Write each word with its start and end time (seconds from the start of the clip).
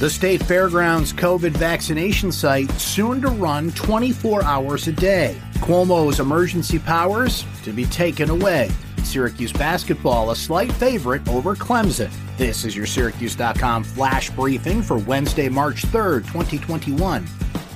The 0.00 0.08
state 0.08 0.42
fairgrounds 0.42 1.12
COVID 1.12 1.50
vaccination 1.58 2.32
site 2.32 2.70
soon 2.80 3.20
to 3.20 3.28
run 3.28 3.70
24 3.72 4.42
hours 4.44 4.88
a 4.88 4.92
day. 4.92 5.36
Cuomo's 5.56 6.20
emergency 6.20 6.78
powers 6.78 7.44
to 7.64 7.70
be 7.70 7.84
taken 7.84 8.30
away. 8.30 8.70
Syracuse 9.04 9.52
basketball 9.52 10.30
a 10.30 10.36
slight 10.36 10.72
favorite 10.72 11.28
over 11.28 11.54
Clemson. 11.54 12.10
This 12.38 12.64
is 12.64 12.74
your 12.74 12.86
Syracuse.com 12.86 13.84
flash 13.84 14.30
briefing 14.30 14.80
for 14.80 14.96
Wednesday, 14.96 15.50
March 15.50 15.82
3rd, 15.82 16.20
2021. 16.20 17.26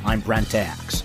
I'm 0.06 0.20
Brent 0.20 0.54
Axe. 0.54 1.02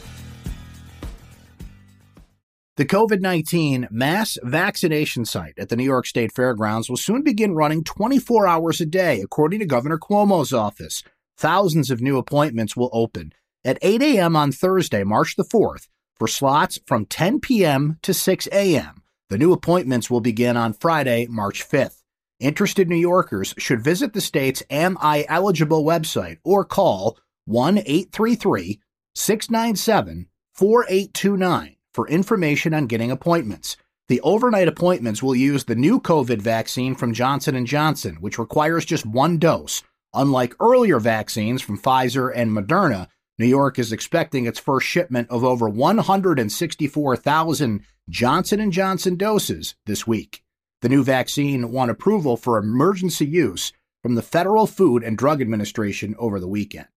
The 2.79 2.85
COVID 2.85 3.19
19 3.19 3.89
mass 3.91 4.37
vaccination 4.41 5.25
site 5.25 5.59
at 5.59 5.67
the 5.67 5.75
New 5.75 5.83
York 5.83 6.05
State 6.05 6.31
Fairgrounds 6.33 6.89
will 6.89 6.95
soon 6.95 7.23
begin 7.23 7.53
running 7.53 7.83
24 7.83 8.47
hours 8.47 8.79
a 8.79 8.85
day, 8.85 9.19
according 9.19 9.59
to 9.59 9.65
Governor 9.65 9.97
Cuomo's 9.97 10.53
office. 10.53 11.03
Thousands 11.37 11.91
of 11.91 11.99
new 11.99 12.17
appointments 12.17 12.77
will 12.77 12.89
open 12.93 13.33
at 13.65 13.79
8 13.81 14.01
a.m. 14.01 14.37
on 14.37 14.53
Thursday, 14.53 15.03
March 15.03 15.35
the 15.35 15.43
4th, 15.43 15.89
for 16.15 16.25
slots 16.25 16.79
from 16.87 17.05
10 17.05 17.41
p.m. 17.41 17.97
to 18.01 18.13
6 18.13 18.47
a.m. 18.53 19.03
The 19.27 19.37
new 19.37 19.51
appointments 19.51 20.09
will 20.09 20.21
begin 20.21 20.55
on 20.55 20.71
Friday, 20.71 21.27
March 21.29 21.67
5th. 21.67 22.01
Interested 22.39 22.87
New 22.87 22.95
Yorkers 22.95 23.53
should 23.57 23.83
visit 23.83 24.13
the 24.13 24.21
state's 24.21 24.63
Am 24.69 24.97
I 25.01 25.25
Eligible 25.27 25.83
website 25.83 26.37
or 26.45 26.63
call 26.63 27.17
1 27.43 27.79
833 27.79 28.79
697 29.15 30.27
4829 30.53 31.75
for 31.99 32.07
information 32.07 32.73
on 32.73 32.87
getting 32.87 33.11
appointments. 33.11 33.75
The 34.07 34.21
overnight 34.21 34.69
appointments 34.69 35.21
will 35.21 35.35
use 35.35 35.65
the 35.65 35.75
new 35.75 35.99
COVID 35.99 36.41
vaccine 36.41 36.95
from 36.95 37.13
Johnson 37.13 37.65
& 37.65 37.67
Johnson, 37.67 38.15
which 38.21 38.39
requires 38.39 38.85
just 38.85 39.05
one 39.05 39.37
dose. 39.37 39.83
Unlike 40.13 40.55
earlier 40.61 41.01
vaccines 41.01 41.61
from 41.61 41.77
Pfizer 41.77 42.31
and 42.33 42.51
Moderna, 42.51 43.07
New 43.37 43.47
York 43.47 43.77
is 43.77 43.91
expecting 43.91 44.45
its 44.45 44.59
first 44.59 44.87
shipment 44.87 45.29
of 45.29 45.43
over 45.43 45.67
164,000 45.67 47.85
Johnson 48.07 48.71
& 48.71 48.73
Johnson 48.73 49.17
doses 49.17 49.75
this 49.85 50.07
week. 50.07 50.41
The 50.81 50.87
new 50.87 51.03
vaccine 51.03 51.69
won 51.69 51.89
approval 51.89 52.37
for 52.37 52.57
emergency 52.57 53.25
use 53.25 53.73
from 54.01 54.15
the 54.15 54.21
Federal 54.21 54.67
Food 54.67 55.03
and 55.03 55.17
Drug 55.17 55.41
Administration 55.41 56.15
over 56.17 56.39
the 56.39 56.47
weekend. 56.47 56.87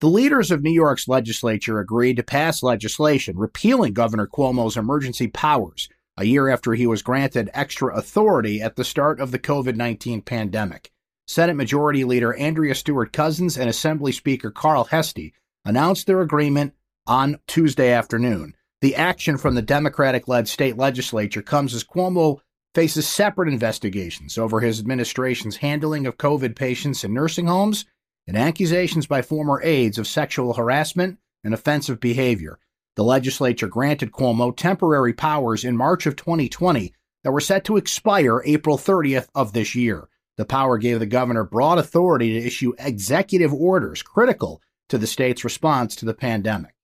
The 0.00 0.08
leaders 0.08 0.52
of 0.52 0.62
New 0.62 0.72
York's 0.72 1.08
legislature 1.08 1.80
agreed 1.80 2.18
to 2.18 2.22
pass 2.22 2.62
legislation 2.62 3.36
repealing 3.36 3.94
Governor 3.94 4.28
Cuomo's 4.28 4.76
emergency 4.76 5.26
powers 5.26 5.88
a 6.16 6.24
year 6.24 6.48
after 6.48 6.74
he 6.74 6.86
was 6.86 7.02
granted 7.02 7.50
extra 7.52 7.96
authority 7.96 8.62
at 8.62 8.76
the 8.76 8.84
start 8.84 9.18
of 9.18 9.32
the 9.32 9.40
COVID 9.40 9.74
19 9.74 10.22
pandemic. 10.22 10.92
Senate 11.26 11.56
Majority 11.56 12.04
Leader 12.04 12.32
Andrea 12.34 12.76
Stewart 12.76 13.12
Cousins 13.12 13.58
and 13.58 13.68
Assembly 13.68 14.12
Speaker 14.12 14.52
Carl 14.52 14.84
Heastie 14.84 15.34
announced 15.64 16.06
their 16.06 16.20
agreement 16.20 16.74
on 17.08 17.40
Tuesday 17.48 17.90
afternoon. 17.90 18.54
The 18.80 18.94
action 18.94 19.36
from 19.36 19.56
the 19.56 19.62
Democratic 19.62 20.28
led 20.28 20.46
state 20.46 20.76
legislature 20.76 21.42
comes 21.42 21.74
as 21.74 21.82
Cuomo 21.82 22.38
faces 22.72 23.08
separate 23.08 23.48
investigations 23.48 24.38
over 24.38 24.60
his 24.60 24.78
administration's 24.78 25.56
handling 25.56 26.06
of 26.06 26.18
COVID 26.18 26.54
patients 26.54 27.02
in 27.02 27.12
nursing 27.12 27.48
homes 27.48 27.84
and 28.28 28.36
accusations 28.36 29.06
by 29.06 29.22
former 29.22 29.60
aides 29.64 29.96
of 29.96 30.06
sexual 30.06 30.52
harassment 30.52 31.18
and 31.42 31.54
offensive 31.54 31.98
behavior. 31.98 32.58
The 32.94 33.02
legislature 33.02 33.68
granted 33.68 34.12
Cuomo 34.12 34.54
temporary 34.54 35.14
powers 35.14 35.64
in 35.64 35.78
March 35.78 36.04
of 36.04 36.14
2020 36.14 36.92
that 37.24 37.32
were 37.32 37.40
set 37.40 37.64
to 37.64 37.78
expire 37.78 38.42
April 38.44 38.76
30th 38.76 39.28
of 39.34 39.54
this 39.54 39.74
year. 39.74 40.08
The 40.36 40.44
power 40.44 40.76
gave 40.76 41.00
the 41.00 41.06
governor 41.06 41.42
broad 41.42 41.78
authority 41.78 42.34
to 42.38 42.46
issue 42.46 42.74
executive 42.78 43.52
orders 43.52 44.02
critical 44.02 44.60
to 44.90 44.98
the 44.98 45.06
state's 45.06 45.42
response 45.42 45.96
to 45.96 46.04
the 46.04 46.14
pandemic. 46.14 46.74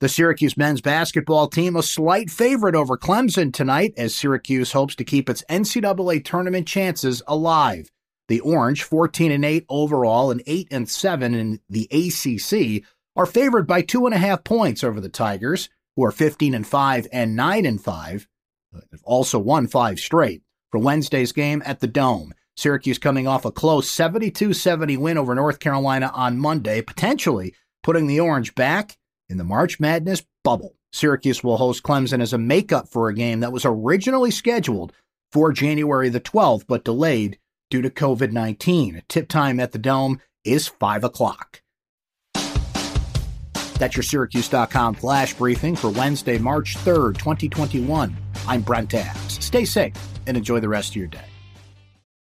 The 0.00 0.08
Syracuse 0.08 0.56
men's 0.56 0.80
basketball 0.80 1.48
team 1.48 1.74
a 1.76 1.82
slight 1.82 2.30
favorite 2.30 2.74
over 2.74 2.96
Clemson 2.96 3.52
tonight 3.52 3.94
as 3.96 4.14
Syracuse 4.14 4.72
hopes 4.72 4.94
to 4.96 5.04
keep 5.04 5.28
its 5.28 5.44
NCAA 5.50 6.24
tournament 6.24 6.68
chances 6.68 7.22
alive. 7.26 7.90
The 8.28 8.40
Orange, 8.40 8.82
14 8.82 9.32
and 9.32 9.44
8 9.44 9.66
overall 9.68 10.30
and 10.30 10.42
8 10.46 10.68
and 10.70 10.88
7 10.88 11.34
in 11.34 11.60
the 11.68 11.88
ACC, 11.90 12.84
are 13.16 13.26
favored 13.26 13.66
by 13.66 13.82
two 13.82 14.06
and 14.06 14.14
a 14.14 14.18
half 14.18 14.44
points 14.44 14.82
over 14.82 15.00
the 15.00 15.08
Tigers, 15.08 15.68
who 15.96 16.04
are 16.04 16.12
15 16.12 16.54
and 16.54 16.66
5 16.66 17.08
and 17.12 17.36
9 17.36 17.66
and 17.66 17.82
5. 17.82 18.28
They've 18.72 19.02
also 19.04 19.38
won 19.38 19.66
five 19.66 19.98
straight 19.98 20.42
for 20.70 20.78
Wednesday's 20.78 21.32
game 21.32 21.62
at 21.66 21.80
the 21.80 21.86
Dome. 21.86 22.32
Syracuse 22.56 22.98
coming 22.98 23.26
off 23.26 23.44
a 23.44 23.52
close 23.52 23.88
72 23.90 24.52
70 24.52 24.96
win 24.96 25.18
over 25.18 25.34
North 25.34 25.58
Carolina 25.58 26.10
on 26.14 26.38
Monday, 26.38 26.82
potentially 26.82 27.54
putting 27.82 28.06
the 28.06 28.20
Orange 28.20 28.54
back 28.54 28.96
in 29.28 29.38
the 29.38 29.44
March 29.44 29.80
Madness 29.80 30.22
bubble. 30.44 30.76
Syracuse 30.92 31.42
will 31.42 31.56
host 31.56 31.82
Clemson 31.82 32.20
as 32.20 32.32
a 32.32 32.38
makeup 32.38 32.88
for 32.88 33.08
a 33.08 33.14
game 33.14 33.40
that 33.40 33.52
was 33.52 33.64
originally 33.64 34.30
scheduled 34.30 34.92
for 35.30 35.52
January 35.52 36.10
the 36.10 36.20
12th, 36.20 36.66
but 36.66 36.84
delayed 36.84 37.38
due 37.72 37.82
to 37.82 37.90
COVID 37.90 38.32
19. 38.32 39.02
Tip 39.08 39.28
time 39.28 39.58
at 39.58 39.72
the 39.72 39.78
Dome 39.78 40.20
is 40.44 40.68
5 40.68 41.04
o'clock. 41.04 41.62
That's 43.78 43.96
your 43.96 44.02
Syracuse.com 44.02 44.94
flash 44.94 45.34
briefing 45.34 45.74
for 45.74 45.88
Wednesday, 45.88 46.38
March 46.38 46.76
3rd, 46.76 47.16
2021. 47.18 48.14
I'm 48.46 48.60
Brent 48.60 48.94
Axe. 48.94 49.38
Stay 49.40 49.64
safe 49.64 49.94
and 50.26 50.36
enjoy 50.36 50.60
the 50.60 50.68
rest 50.68 50.90
of 50.90 50.96
your 50.96 51.08
day. 51.08 51.31